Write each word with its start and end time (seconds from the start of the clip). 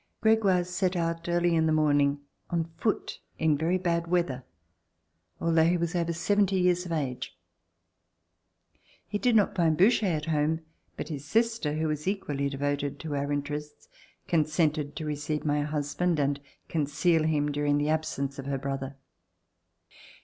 Gregoire 0.19 0.63
set 0.63 0.95
out 0.95 1.29
early 1.29 1.53
in 1.55 1.67
the 1.67 1.71
morning 1.71 2.21
on 2.49 2.63
foot 2.79 3.19
In 3.37 3.55
very 3.55 3.77
bad 3.77 4.07
weather, 4.07 4.43
although 5.39 5.67
he 5.69 5.77
was 5.77 5.93
over 5.93 6.11
seventy 6.11 6.59
years 6.59 6.87
of 6.87 6.91
age. 6.91 7.37
He 9.07 9.19
did 9.19 9.35
not 9.35 9.55
find 9.55 9.77
Boucher 9.77 10.07
at 10.07 10.25
home, 10.25 10.61
but 10.97 11.09
his 11.09 11.25
sister, 11.25 11.73
who 11.75 11.87
was 11.87 12.07
equally 12.07 12.49
devoted 12.49 12.99
to 13.01 13.15
our 13.15 13.31
interests, 13.31 13.89
consented 14.27 14.95
to 14.95 15.05
receive 15.05 15.45
my 15.45 15.61
husband 15.61 16.17
and 16.17 16.39
conceal 16.67 17.21
him 17.23 17.51
during 17.51 17.77
the 17.77 17.89
absence 17.89 18.39
of 18.39 18.47
her 18.47 18.57
brother. 18.57 18.95